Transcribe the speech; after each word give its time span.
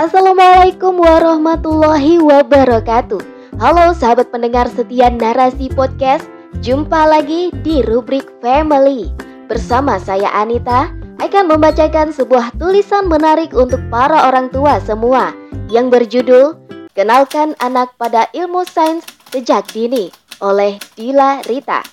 Assalamualaikum 0.00 0.96
warahmatullahi 0.96 2.24
wabarakatuh. 2.24 3.20
Halo 3.60 3.92
sahabat 3.92 4.32
pendengar 4.32 4.64
setia 4.72 5.12
narasi 5.12 5.68
podcast. 5.68 6.24
Jumpa 6.64 7.04
lagi 7.04 7.52
di 7.60 7.84
rubrik 7.84 8.24
Family. 8.40 9.12
Bersama 9.44 10.00
saya 10.00 10.32
Anita 10.32 10.88
akan 11.20 11.52
membacakan 11.52 12.16
sebuah 12.16 12.56
tulisan 12.56 13.12
menarik 13.12 13.52
untuk 13.52 13.76
para 13.92 14.24
orang 14.24 14.48
tua 14.48 14.80
semua 14.80 15.36
yang 15.68 15.92
berjudul 15.92 16.56
Kenalkan 16.96 17.52
Anak 17.60 17.92
pada 18.00 18.24
Ilmu 18.32 18.64
Sains 18.72 19.04
Sejak 19.28 19.68
Dini 19.68 20.08
oleh 20.40 20.80
Dila 20.96 21.44
Rita. 21.44 21.84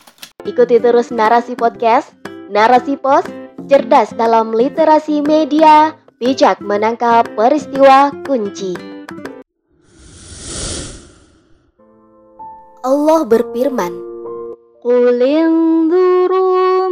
Ikuti 0.47 0.79
terus 0.79 1.11
narasi 1.11 1.59
podcast, 1.59 2.15
narasi 2.47 2.95
pos, 2.95 3.27
cerdas 3.67 4.15
dalam 4.15 4.55
literasi 4.55 5.19
media, 5.19 5.91
bijak 6.17 6.57
menangkap 6.65 7.29
peristiwa 7.37 8.09
kunci. 8.25 8.73
Allah 12.81 13.21
berfirman, 13.29 13.93
Qul 14.81 15.21
inzuru 15.21 16.89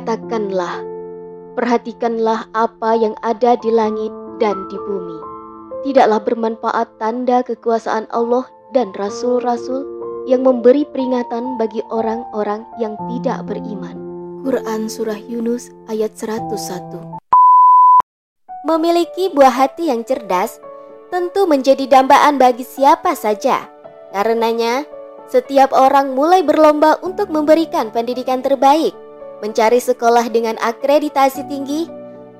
Katakanlah, 0.00 0.80
perhatikanlah 1.60 2.48
apa 2.56 2.96
yang 2.96 3.12
ada 3.20 3.52
di 3.60 3.68
langit 3.68 4.08
dan 4.40 4.56
di 4.72 4.80
bumi. 4.80 5.20
Tidaklah 5.84 6.24
bermanfaat 6.24 6.96
tanda 6.96 7.44
kekuasaan 7.44 8.08
Allah 8.08 8.48
dan 8.72 8.96
rasul-rasul 8.96 9.84
yang 10.24 10.40
memberi 10.40 10.88
peringatan 10.88 11.60
bagi 11.60 11.84
orang-orang 11.92 12.64
yang 12.80 12.96
tidak 13.12 13.44
beriman. 13.44 13.92
Quran 14.40 14.88
Surah 14.88 15.20
Yunus 15.20 15.68
ayat 15.92 16.16
101 16.16 17.20
Memiliki 18.64 19.28
buah 19.36 19.52
hati 19.52 19.92
yang 19.92 20.00
cerdas 20.08 20.56
tentu 21.12 21.44
menjadi 21.44 21.84
dambaan 21.84 22.40
bagi 22.40 22.64
siapa 22.64 23.12
saja. 23.12 23.68
Karenanya, 24.16 24.88
setiap 25.28 25.76
orang 25.76 26.16
mulai 26.16 26.40
berlomba 26.40 26.96
untuk 27.04 27.28
memberikan 27.28 27.92
pendidikan 27.92 28.40
terbaik 28.40 28.96
mencari 29.40 29.80
sekolah 29.80 30.28
dengan 30.32 30.56
akreditasi 30.60 31.44
tinggi, 31.48 31.88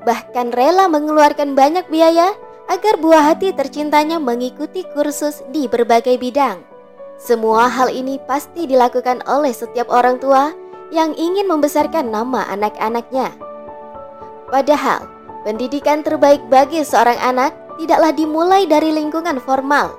bahkan 0.04 0.52
rela 0.52 0.88
mengeluarkan 0.88 1.52
banyak 1.52 1.88
biaya 1.88 2.32
agar 2.70 2.96
buah 3.02 3.34
hati 3.34 3.50
tercintanya 3.50 4.22
mengikuti 4.22 4.86
kursus 4.94 5.42
di 5.50 5.66
berbagai 5.66 6.16
bidang. 6.16 6.62
Semua 7.20 7.68
hal 7.68 7.92
ini 7.92 8.16
pasti 8.24 8.64
dilakukan 8.64 9.20
oleh 9.28 9.52
setiap 9.52 9.92
orang 9.92 10.16
tua 10.22 10.56
yang 10.88 11.12
ingin 11.18 11.44
membesarkan 11.50 12.08
nama 12.08 12.48
anak-anaknya. 12.48 13.34
Padahal, 14.48 15.04
pendidikan 15.44 16.00
terbaik 16.00 16.40
bagi 16.48 16.80
seorang 16.80 17.18
anak 17.20 17.52
tidaklah 17.76 18.12
dimulai 18.14 18.64
dari 18.64 18.94
lingkungan 18.94 19.36
formal. 19.42 19.94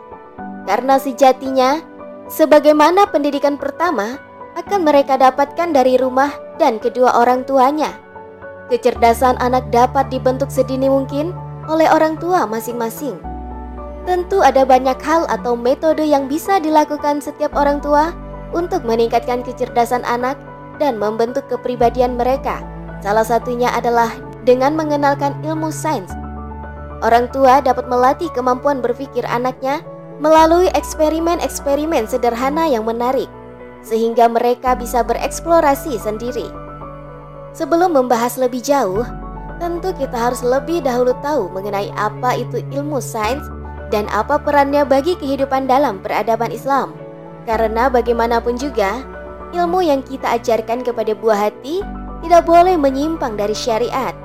Karena 0.65 0.97
sejatinya, 0.97 1.81
sebagaimana 2.27 3.09
pendidikan 3.09 3.55
pertama 3.55 4.17
akan 4.59 4.83
mereka 4.83 5.15
dapatkan 5.15 5.71
dari 5.71 5.95
rumah 5.95 6.29
dan 6.61 6.77
kedua 6.77 7.17
orang 7.17 7.41
tuanya. 7.49 7.97
Kecerdasan 8.69 9.41
anak 9.41 9.73
dapat 9.73 10.13
dibentuk 10.13 10.53
sedini 10.53 10.85
mungkin 10.85 11.33
oleh 11.65 11.89
orang 11.89 12.21
tua 12.21 12.45
masing-masing. 12.45 13.17
Tentu 14.05 14.45
ada 14.45 14.61
banyak 14.61 14.97
hal 15.01 15.25
atau 15.25 15.57
metode 15.57 16.05
yang 16.05 16.29
bisa 16.29 16.61
dilakukan 16.61 17.17
setiap 17.17 17.57
orang 17.57 17.81
tua 17.81 18.13
untuk 18.53 18.85
meningkatkan 18.85 19.41
kecerdasan 19.41 20.05
anak 20.05 20.37
dan 20.77 21.01
membentuk 21.01 21.49
kepribadian 21.49 22.15
mereka. 22.15 22.61
Salah 23.01 23.25
satunya 23.25 23.73
adalah 23.73 24.13
dengan 24.45 24.77
mengenalkan 24.77 25.33
ilmu 25.41 25.73
sains. 25.73 26.13
Orang 27.01 27.33
tua 27.33 27.65
dapat 27.65 27.89
melatih 27.89 28.29
kemampuan 28.37 28.77
berpikir 28.77 29.25
anaknya 29.25 29.81
melalui 30.21 30.69
eksperimen-eksperimen 30.77 32.05
sederhana 32.05 32.69
yang 32.69 32.85
menarik 32.85 33.25
sehingga 33.81 34.29
mereka 34.29 34.77
bisa 34.77 35.01
bereksplorasi 35.01 35.97
sendiri. 35.97 36.47
Sebelum 37.51 37.97
membahas 37.97 38.39
lebih 38.39 38.63
jauh, 38.63 39.03
tentu 39.59 39.91
kita 39.93 40.15
harus 40.15 40.41
lebih 40.41 40.81
dahulu 40.81 41.11
tahu 41.19 41.51
mengenai 41.51 41.91
apa 41.99 42.39
itu 42.39 42.63
ilmu 42.71 42.97
sains 43.03 43.43
dan 43.91 44.07
apa 44.09 44.39
perannya 44.39 44.87
bagi 44.87 45.19
kehidupan 45.19 45.67
dalam 45.67 45.99
peradaban 45.99 46.49
Islam. 46.49 46.95
Karena 47.43 47.91
bagaimanapun 47.91 48.55
juga, 48.55 49.03
ilmu 49.51 49.83
yang 49.83 50.01
kita 50.01 50.39
ajarkan 50.39 50.81
kepada 50.81 51.11
buah 51.11 51.51
hati 51.51 51.83
tidak 52.23 52.47
boleh 52.47 52.79
menyimpang 52.79 53.35
dari 53.35 53.53
syariat. 53.53 54.15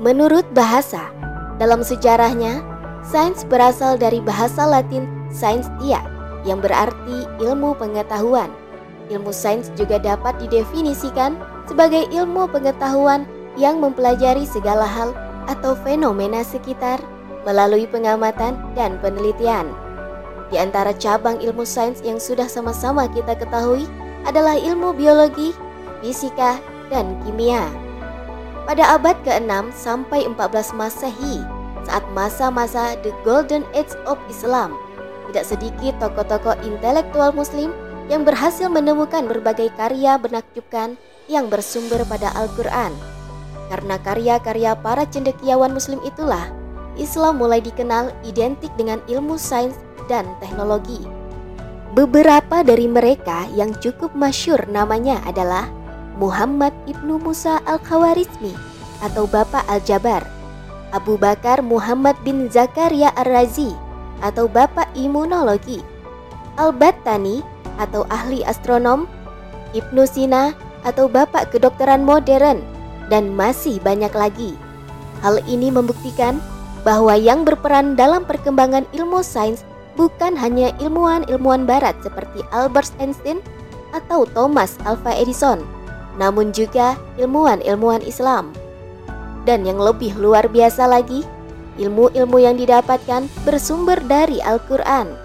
Menurut 0.00 0.46
bahasa, 0.56 1.12
dalam 1.60 1.84
sejarahnya, 1.84 2.64
sains 3.04 3.44
berasal 3.46 4.00
dari 4.00 4.18
bahasa 4.24 4.64
Latin 4.64 5.06
scientia 5.28 6.00
yang 6.48 6.58
berarti 6.58 7.28
ilmu 7.44 7.76
pengetahuan. 7.76 8.63
Ilmu 9.12 9.32
sains 9.32 9.68
juga 9.76 10.00
dapat 10.00 10.40
didefinisikan 10.40 11.36
sebagai 11.68 12.08
ilmu 12.08 12.48
pengetahuan 12.48 13.28
yang 13.60 13.78
mempelajari 13.80 14.48
segala 14.48 14.88
hal 14.88 15.12
atau 15.48 15.76
fenomena 15.84 16.40
sekitar 16.40 16.96
melalui 17.44 17.84
pengamatan 17.84 18.56
dan 18.72 18.96
penelitian. 19.04 19.68
Di 20.48 20.56
antara 20.56 20.96
cabang 20.96 21.40
ilmu 21.40 21.68
sains 21.68 22.00
yang 22.00 22.16
sudah 22.16 22.48
sama-sama 22.48 23.04
kita 23.12 23.36
ketahui 23.36 23.84
adalah 24.24 24.56
ilmu 24.56 24.96
biologi, 24.96 25.52
fisika, 26.00 26.56
dan 26.88 27.20
kimia. 27.24 27.68
Pada 28.64 28.96
abad 28.96 29.16
ke-6 29.28 29.76
sampai 29.76 30.24
14 30.24 30.72
Masehi, 30.72 31.44
saat 31.84 32.00
masa-masa 32.16 32.96
The 33.04 33.12
Golden 33.20 33.60
Age 33.76 33.92
of 34.08 34.16
Islam, 34.32 34.72
tidak 35.28 35.44
sedikit 35.44 35.92
tokoh-tokoh 36.00 36.56
intelektual 36.64 37.36
muslim 37.36 37.76
yang 38.08 38.22
berhasil 38.22 38.68
menemukan 38.68 39.24
berbagai 39.24 39.72
karya 39.74 40.20
menakjubkan 40.20 40.96
yang 41.28 41.48
bersumber 41.48 42.04
pada 42.04 42.32
Al-Quran. 42.36 42.92
Karena 43.72 43.96
karya-karya 43.96 44.76
para 44.76 45.08
cendekiawan 45.08 45.72
muslim 45.72 45.96
itulah, 46.04 46.52
Islam 47.00 47.40
mulai 47.40 47.64
dikenal 47.64 48.12
identik 48.22 48.70
dengan 48.76 49.00
ilmu 49.08 49.40
sains 49.40 49.74
dan 50.06 50.28
teknologi. 50.38 51.00
Beberapa 51.94 52.66
dari 52.66 52.90
mereka 52.90 53.46
yang 53.54 53.72
cukup 53.78 54.12
masyur 54.12 54.58
namanya 54.68 55.22
adalah 55.24 55.70
Muhammad 56.18 56.74
ibnu 56.90 57.18
Musa 57.22 57.62
al-Khawarizmi 57.66 58.54
atau 59.02 59.26
Bapak 59.30 59.64
Al-Jabar, 59.70 60.22
Abu 60.94 61.18
Bakar 61.18 61.62
Muhammad 61.62 62.14
bin 62.22 62.46
Zakaria 62.50 63.10
Ar-Razi 63.18 63.74
atau 64.22 64.46
Bapak 64.46 64.90
Imunologi, 64.94 65.82
Al-Battani 66.58 67.53
atau 67.80 68.06
ahli 68.12 68.46
astronom, 68.46 69.06
Ibnu 69.74 70.06
Sina 70.06 70.54
atau 70.84 71.08
bapak 71.08 71.50
kedokteran 71.50 72.04
modern, 72.04 72.60
dan 73.08 73.32
masih 73.32 73.80
banyak 73.80 74.12
lagi. 74.12 74.52
Hal 75.24 75.40
ini 75.48 75.72
membuktikan 75.72 76.38
bahwa 76.84 77.16
yang 77.16 77.48
berperan 77.48 77.96
dalam 77.96 78.28
perkembangan 78.28 78.84
ilmu 78.92 79.24
sains 79.24 79.64
bukan 79.96 80.36
hanya 80.36 80.70
ilmuwan-ilmuwan 80.82 81.64
barat 81.64 81.96
seperti 82.04 82.44
Albert 82.52 82.92
Einstein 83.00 83.40
atau 83.96 84.28
Thomas 84.36 84.76
Alva 84.84 85.16
Edison, 85.16 85.64
namun 86.20 86.52
juga 86.52 86.98
ilmuwan-ilmuwan 87.16 88.04
Islam. 88.04 88.52
Dan 89.48 89.64
yang 89.64 89.80
lebih 89.80 90.16
luar 90.20 90.48
biasa 90.50 90.84
lagi, 90.88 91.24
ilmu-ilmu 91.80 92.38
yang 92.40 92.56
didapatkan 92.60 93.26
bersumber 93.48 93.98
dari 94.04 94.40
Al-Quran. 94.44 95.23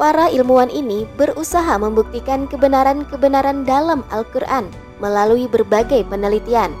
Para 0.00 0.32
ilmuwan 0.32 0.72
ini 0.72 1.04
berusaha 1.20 1.76
membuktikan 1.76 2.48
kebenaran-kebenaran 2.48 3.68
dalam 3.68 4.00
Al-Quran 4.08 4.64
melalui 4.96 5.44
berbagai 5.44 6.08
penelitian. 6.08 6.72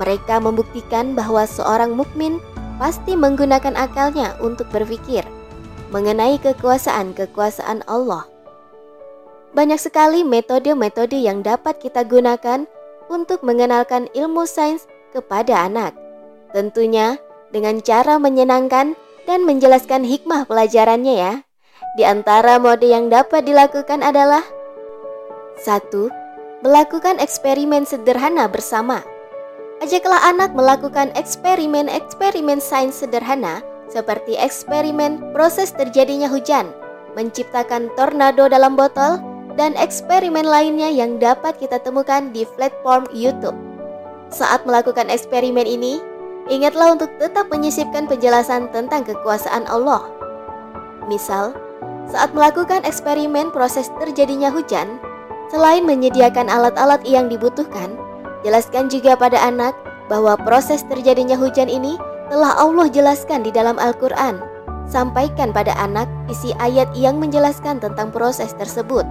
Mereka 0.00 0.40
membuktikan 0.40 1.12
bahwa 1.12 1.44
seorang 1.44 1.92
mukmin 1.92 2.40
pasti 2.80 3.20
menggunakan 3.20 3.76
akalnya 3.76 4.32
untuk 4.40 4.64
berpikir 4.72 5.28
mengenai 5.92 6.40
kekuasaan-kekuasaan 6.40 7.84
Allah. 7.84 8.24
Banyak 9.52 9.76
sekali 9.76 10.24
metode-metode 10.24 11.20
yang 11.20 11.44
dapat 11.44 11.76
kita 11.84 12.00
gunakan 12.08 12.64
untuk 13.12 13.44
mengenalkan 13.44 14.08
ilmu 14.16 14.48
sains 14.48 14.88
kepada 15.12 15.68
anak. 15.68 15.92
Tentunya 16.56 17.20
dengan 17.52 17.84
cara 17.84 18.16
menyenangkan 18.16 18.96
dan 19.28 19.44
menjelaskan 19.44 20.08
hikmah 20.08 20.48
pelajarannya 20.48 21.12
ya. 21.12 21.32
Di 21.98 22.06
antara 22.06 22.62
mode 22.62 22.86
yang 22.86 23.10
dapat 23.10 23.42
dilakukan 23.42 24.06
adalah 24.06 24.46
1. 25.66 26.62
Melakukan 26.62 27.18
eksperimen 27.18 27.82
sederhana 27.82 28.46
bersama 28.46 29.02
Ajaklah 29.82 30.30
anak 30.30 30.54
melakukan 30.54 31.10
eksperimen-eksperimen 31.18 32.62
sains 32.62 33.02
sederhana 33.02 33.66
seperti 33.90 34.38
eksperimen 34.38 35.34
proses 35.34 35.74
terjadinya 35.74 36.30
hujan, 36.30 36.70
menciptakan 37.18 37.90
tornado 37.98 38.46
dalam 38.46 38.78
botol, 38.78 39.18
dan 39.58 39.74
eksperimen 39.74 40.46
lainnya 40.46 40.94
yang 40.94 41.18
dapat 41.18 41.58
kita 41.58 41.82
temukan 41.82 42.30
di 42.30 42.46
platform 42.54 43.10
YouTube. 43.10 43.58
Saat 44.30 44.62
melakukan 44.70 45.10
eksperimen 45.10 45.66
ini, 45.66 45.98
ingatlah 46.46 46.94
untuk 46.94 47.10
tetap 47.18 47.50
menyisipkan 47.50 48.06
penjelasan 48.06 48.70
tentang 48.70 49.02
kekuasaan 49.02 49.66
Allah. 49.66 50.06
Misal, 51.10 51.67
saat 52.08 52.32
melakukan 52.32 52.80
eksperimen 52.88 53.52
proses 53.52 53.92
terjadinya 54.00 54.48
hujan, 54.48 54.96
selain 55.52 55.84
menyediakan 55.84 56.48
alat-alat 56.48 57.04
yang 57.04 57.28
dibutuhkan, 57.28 58.00
jelaskan 58.40 58.88
juga 58.88 59.12
pada 59.14 59.36
anak 59.44 59.76
bahwa 60.08 60.40
proses 60.40 60.80
terjadinya 60.88 61.36
hujan 61.36 61.68
ini 61.68 62.00
telah 62.32 62.56
Allah 62.56 62.88
jelaskan 62.88 63.44
di 63.44 63.52
dalam 63.52 63.76
Al-Quran. 63.76 64.40
Sampaikan 64.88 65.52
pada 65.52 65.76
anak 65.76 66.08
isi 66.32 66.56
ayat 66.56 66.88
yang 66.96 67.20
menjelaskan 67.20 67.76
tentang 67.76 68.08
proses 68.08 68.56
tersebut. 68.56 69.04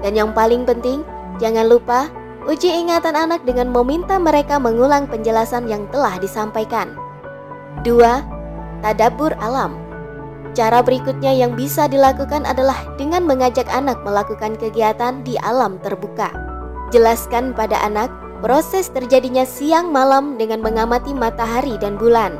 Dan 0.00 0.16
yang 0.16 0.32
paling 0.32 0.64
penting, 0.64 1.04
jangan 1.36 1.68
lupa 1.68 2.08
uji 2.48 2.72
ingatan 2.72 3.12
anak 3.12 3.44
dengan 3.44 3.68
meminta 3.68 4.16
mereka 4.16 4.56
mengulang 4.56 5.04
penjelasan 5.04 5.68
yang 5.68 5.84
telah 5.92 6.16
disampaikan. 6.16 6.96
2. 7.84 8.00
Tadabur 8.80 9.36
alam 9.36 9.81
Cara 10.52 10.84
berikutnya 10.84 11.32
yang 11.32 11.56
bisa 11.56 11.88
dilakukan 11.88 12.44
adalah 12.44 12.76
dengan 13.00 13.24
mengajak 13.24 13.64
anak 13.72 13.96
melakukan 14.04 14.52
kegiatan 14.60 15.24
di 15.24 15.40
alam 15.40 15.80
terbuka. 15.80 16.28
Jelaskan 16.92 17.56
pada 17.56 17.80
anak 17.80 18.12
proses 18.44 18.92
terjadinya 18.92 19.48
siang 19.48 19.88
malam 19.88 20.36
dengan 20.36 20.60
mengamati 20.60 21.16
matahari 21.16 21.80
dan 21.80 21.96
bulan. 21.96 22.36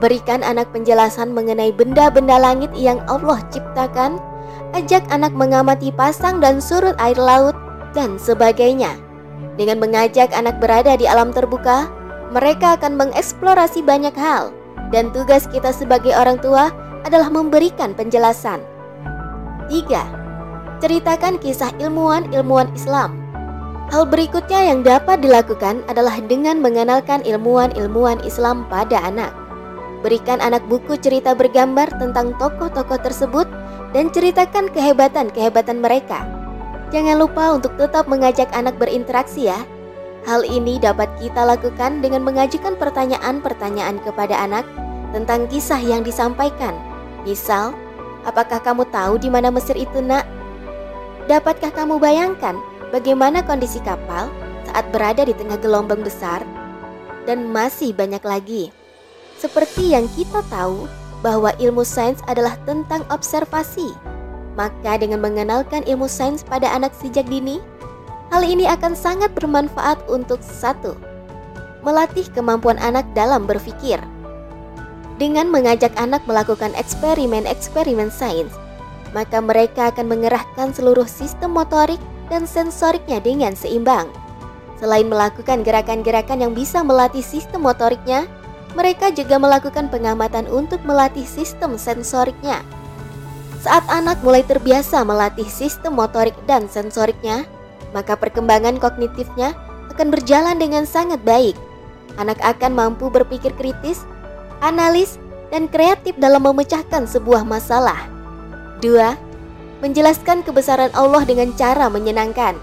Berikan 0.00 0.40
anak 0.40 0.72
penjelasan 0.72 1.36
mengenai 1.36 1.76
benda-benda 1.76 2.40
langit 2.40 2.72
yang 2.72 3.04
Allah 3.04 3.44
ciptakan. 3.52 4.16
Ajak 4.72 5.04
anak 5.12 5.36
mengamati 5.36 5.92
pasang 5.92 6.40
dan 6.40 6.56
surut 6.56 6.96
air 6.96 7.20
laut 7.20 7.52
dan 7.92 8.16
sebagainya. 8.16 8.96
Dengan 9.60 9.76
mengajak 9.76 10.32
anak 10.32 10.56
berada 10.56 10.96
di 10.96 11.04
alam 11.04 11.28
terbuka, 11.28 11.92
mereka 12.32 12.80
akan 12.80 12.96
mengeksplorasi 12.96 13.84
banyak 13.84 14.16
hal 14.16 14.48
dan 14.88 15.12
tugas 15.12 15.44
kita 15.52 15.68
sebagai 15.68 16.16
orang 16.16 16.40
tua 16.40 16.72
adalah 17.06 17.28
memberikan 17.30 17.94
penjelasan. 17.94 18.62
3. 19.70 20.80
Ceritakan 20.82 21.38
kisah 21.38 21.70
ilmuwan-ilmuwan 21.78 22.70
Islam 22.74 23.22
Hal 23.92 24.08
berikutnya 24.08 24.72
yang 24.72 24.80
dapat 24.80 25.20
dilakukan 25.20 25.84
adalah 25.84 26.16
dengan 26.24 26.64
mengenalkan 26.64 27.20
ilmuwan-ilmuwan 27.28 28.24
Islam 28.24 28.64
pada 28.72 29.04
anak. 29.04 29.30
Berikan 30.00 30.40
anak 30.40 30.64
buku 30.66 30.98
cerita 30.98 31.36
bergambar 31.36 31.92
tentang 32.00 32.34
tokoh-tokoh 32.40 32.98
tersebut 32.98 33.46
dan 33.92 34.08
ceritakan 34.10 34.72
kehebatan-kehebatan 34.72 35.78
mereka. 35.78 36.24
Jangan 36.90 37.20
lupa 37.20 37.52
untuk 37.54 37.76
tetap 37.76 38.08
mengajak 38.08 38.48
anak 38.56 38.80
berinteraksi 38.80 39.52
ya. 39.52 39.60
Hal 40.24 40.42
ini 40.46 40.78
dapat 40.80 41.12
kita 41.20 41.44
lakukan 41.44 42.00
dengan 42.00 42.22
mengajukan 42.24 42.78
pertanyaan-pertanyaan 42.80 44.00
kepada 44.02 44.38
anak 44.38 44.64
tentang 45.12 45.46
kisah 45.52 45.78
yang 45.78 46.00
disampaikan. 46.00 46.91
Misal, 47.22 47.74
apakah 48.26 48.58
kamu 48.58 48.86
tahu 48.90 49.18
di 49.18 49.30
mana 49.30 49.50
Mesir 49.54 49.78
itu, 49.78 50.02
Nak? 50.02 50.26
Dapatkah 51.30 51.70
kamu 51.70 52.02
bayangkan 52.02 52.58
bagaimana 52.90 53.46
kondisi 53.46 53.78
kapal 53.80 54.26
saat 54.66 54.90
berada 54.90 55.22
di 55.22 55.34
tengah 55.34 55.58
gelombang 55.58 56.02
besar, 56.02 56.42
dan 57.24 57.50
masih 57.54 57.94
banyak 57.94 58.22
lagi. 58.26 58.74
Seperti 59.38 59.94
yang 59.94 60.06
kita 60.18 60.42
tahu 60.50 60.86
bahwa 61.22 61.54
ilmu 61.62 61.86
sains 61.86 62.18
adalah 62.26 62.58
tentang 62.66 63.06
observasi, 63.10 63.94
maka 64.58 64.98
dengan 64.98 65.22
mengenalkan 65.22 65.86
ilmu 65.86 66.10
sains 66.10 66.42
pada 66.42 66.66
anak 66.74 66.90
sejak 66.98 67.26
dini, 67.30 67.62
hal 68.34 68.42
ini 68.42 68.66
akan 68.66 68.98
sangat 68.98 69.30
bermanfaat 69.38 70.02
untuk 70.10 70.42
satu, 70.42 70.98
melatih 71.86 72.26
kemampuan 72.34 72.78
anak 72.82 73.06
dalam 73.14 73.46
berpikir. 73.46 74.02
Dengan 75.20 75.52
mengajak 75.52 75.92
anak 76.00 76.24
melakukan 76.24 76.72
eksperimen-eksperimen 76.76 78.08
sains, 78.08 78.52
maka 79.12 79.38
mereka 79.44 79.92
akan 79.92 80.08
mengerahkan 80.08 80.72
seluruh 80.72 81.04
sistem 81.04 81.52
motorik 81.52 82.00
dan 82.32 82.48
sensoriknya 82.48 83.20
dengan 83.20 83.52
seimbang. 83.52 84.08
Selain 84.80 85.06
melakukan 85.06 85.62
gerakan-gerakan 85.62 86.42
yang 86.42 86.52
bisa 86.56 86.82
melatih 86.82 87.22
sistem 87.22 87.62
motoriknya, 87.62 88.26
mereka 88.72 89.12
juga 89.12 89.36
melakukan 89.36 89.92
pengamatan 89.92 90.48
untuk 90.48 90.80
melatih 90.82 91.28
sistem 91.28 91.76
sensoriknya. 91.76 92.64
Saat 93.62 93.86
anak 93.86 94.18
mulai 94.26 94.42
terbiasa 94.42 95.06
melatih 95.06 95.46
sistem 95.46 95.94
motorik 95.94 96.34
dan 96.50 96.66
sensoriknya, 96.66 97.46
maka 97.94 98.18
perkembangan 98.18 98.80
kognitifnya 98.80 99.54
akan 99.94 100.08
berjalan 100.10 100.58
dengan 100.58 100.82
sangat 100.82 101.22
baik. 101.22 101.54
Anak 102.18 102.42
akan 102.42 102.74
mampu 102.74 103.06
berpikir 103.06 103.54
kritis, 103.54 104.02
analis, 104.62 105.18
dan 105.52 105.68
kreatif 105.68 106.16
dalam 106.16 106.48
memecahkan 106.48 107.04
sebuah 107.04 107.44
masalah. 107.44 108.08
2 108.80 109.82
menjelaskan 109.82 110.46
kebesaran 110.46 110.94
Allah 110.94 111.26
dengan 111.26 111.50
cara 111.58 111.90
menyenangkan. 111.90 112.54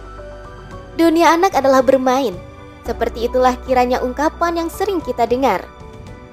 Dunia 0.95 1.35
anak 1.35 1.51
adalah 1.51 1.83
bermain, 1.83 2.33
seperti 2.87 3.27
itulah 3.27 3.59
kiranya 3.67 3.99
ungkapan 3.99 4.55
yang 4.65 4.69
sering 4.71 5.03
kita 5.03 5.27
dengar. 5.27 5.61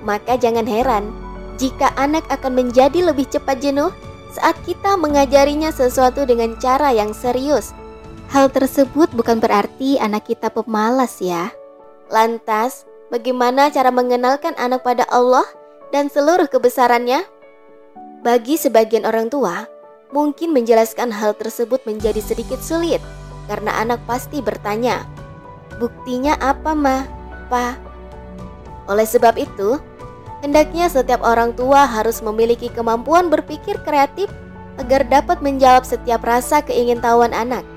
Maka 0.06 0.38
jangan 0.38 0.64
heran 0.64 1.10
jika 1.58 1.90
anak 1.98 2.22
akan 2.30 2.54
menjadi 2.54 3.02
lebih 3.02 3.26
cepat 3.26 3.58
jenuh 3.58 3.90
saat 4.30 4.54
kita 4.62 4.94
mengajarinya 4.94 5.74
sesuatu 5.74 6.22
dengan 6.22 6.54
cara 6.62 6.94
yang 6.94 7.10
serius. 7.10 7.74
Hal 8.30 8.50
tersebut 8.50 9.10
bukan 9.14 9.38
berarti 9.42 9.98
anak 9.98 10.30
kita 10.30 10.50
pemalas 10.50 11.18
ya. 11.22 11.50
Lantas, 12.10 12.86
bagaimana 13.12 13.68
cara 13.70 13.94
mengenalkan 13.94 14.56
anak 14.58 14.82
pada 14.82 15.06
Allah 15.12 15.44
dan 15.92 16.10
seluruh 16.10 16.50
kebesarannya? 16.50 17.22
Bagi 18.26 18.58
sebagian 18.58 19.06
orang 19.06 19.30
tua, 19.30 19.70
Mungkin 20.16 20.56
menjelaskan 20.56 21.12
hal 21.12 21.36
tersebut 21.36 21.84
menjadi 21.84 22.24
sedikit 22.24 22.64
sulit 22.64 23.04
karena 23.52 23.74
anak 23.84 24.00
pasti 24.08 24.40
bertanya, 24.40 25.04
"Buktinya 25.76 26.40
apa, 26.40 26.72
Ma? 26.72 27.04
Pa?" 27.52 27.76
Oleh 28.88 29.04
sebab 29.04 29.36
itu, 29.36 29.76
hendaknya 30.40 30.88
setiap 30.88 31.20
orang 31.20 31.52
tua 31.52 31.84
harus 31.84 32.24
memiliki 32.24 32.72
kemampuan 32.72 33.28
berpikir 33.28 33.76
kreatif 33.84 34.32
agar 34.80 35.04
dapat 35.04 35.44
menjawab 35.44 35.84
setiap 35.84 36.24
rasa 36.24 36.64
keingintahuan 36.64 37.36
anak. 37.36 37.68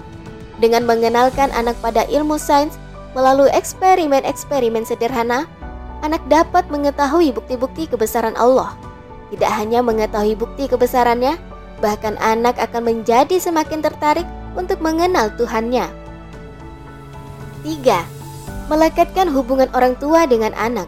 Dengan 0.63 0.88
mengenalkan 0.88 1.51
anak 1.51 1.75
pada 1.83 2.07
ilmu 2.07 2.39
sains 2.39 2.78
melalui 3.17 3.49
eksperimen-eksperimen 3.53 4.85
sederhana, 4.85 5.49
anak 6.05 6.21
dapat 6.29 6.67
mengetahui 6.69 7.33
bukti-bukti 7.33 7.89
kebesaran 7.89 8.37
Allah. 8.37 8.75
Tidak 9.29 9.51
hanya 9.51 9.85
mengetahui 9.85 10.33
bukti 10.33 10.65
kebesarannya, 10.65 11.37
Bahkan 11.79 12.19
anak 12.19 12.59
akan 12.59 12.83
menjadi 12.83 13.39
semakin 13.39 13.79
tertarik 13.79 14.27
untuk 14.55 14.83
mengenal 14.83 15.31
Tuhannya. 15.39 15.87
3. 17.63 18.67
Melekatkan 18.67 19.27
hubungan 19.31 19.71
orang 19.71 19.95
tua 19.97 20.27
dengan 20.27 20.51
anak. 20.59 20.87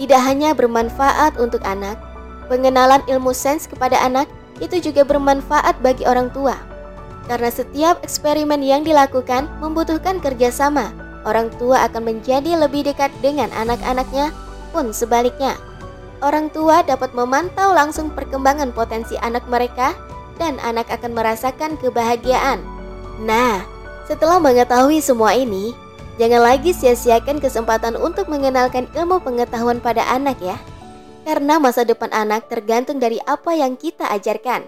Tidak 0.00 0.18
hanya 0.18 0.56
bermanfaat 0.56 1.38
untuk 1.38 1.62
anak, 1.62 2.00
pengenalan 2.50 3.04
ilmu 3.06 3.30
sains 3.30 3.68
kepada 3.68 4.00
anak 4.00 4.26
itu 4.58 4.90
juga 4.90 5.06
bermanfaat 5.06 5.78
bagi 5.84 6.02
orang 6.08 6.32
tua. 6.34 6.56
Karena 7.30 7.48
setiap 7.48 8.02
eksperimen 8.04 8.60
yang 8.60 8.82
dilakukan 8.82 9.48
membutuhkan 9.62 10.18
kerjasama, 10.18 10.92
orang 11.24 11.52
tua 11.56 11.84
akan 11.88 12.04
menjadi 12.04 12.56
lebih 12.56 12.88
dekat 12.88 13.10
dengan 13.24 13.48
anak-anaknya 13.52 14.30
pun 14.72 14.92
sebaliknya 14.92 15.56
orang 16.24 16.48
tua 16.48 16.80
dapat 16.80 17.12
memantau 17.12 17.76
langsung 17.76 18.08
perkembangan 18.08 18.72
potensi 18.72 19.20
anak 19.20 19.44
mereka 19.44 19.92
dan 20.40 20.56
anak 20.64 20.88
akan 20.88 21.12
merasakan 21.12 21.76
kebahagiaan. 21.76 22.64
Nah, 23.22 23.62
setelah 24.08 24.40
mengetahui 24.40 25.04
semua 25.04 25.36
ini, 25.36 25.76
jangan 26.16 26.42
lagi 26.42 26.72
sia-siakan 26.72 27.38
kesempatan 27.38 27.94
untuk 28.00 28.26
mengenalkan 28.32 28.88
ilmu 28.96 29.20
pengetahuan 29.22 29.78
pada 29.78 30.02
anak 30.10 30.40
ya. 30.40 30.56
Karena 31.24 31.56
masa 31.56 31.88
depan 31.88 32.12
anak 32.12 32.52
tergantung 32.52 33.00
dari 33.00 33.16
apa 33.24 33.56
yang 33.56 33.80
kita 33.80 34.08
ajarkan. 34.12 34.66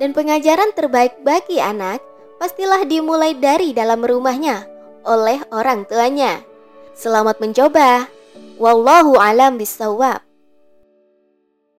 Dan 0.00 0.16
pengajaran 0.16 0.72
terbaik 0.72 1.20
bagi 1.20 1.60
anak 1.60 2.00
pastilah 2.40 2.82
dimulai 2.88 3.36
dari 3.36 3.76
dalam 3.76 4.02
rumahnya 4.02 4.71
oleh 5.04 5.42
orang 5.52 5.84
tuanya. 5.86 6.40
Selamat 6.96 7.38
mencoba. 7.38 8.08
Wallahu 8.56 9.18
alam 9.18 9.58
bisawab. 9.60 10.31